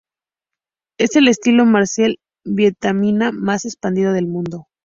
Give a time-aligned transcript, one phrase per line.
[0.99, 4.65] Es el estilo marcial vietnamita más expandido del mundo.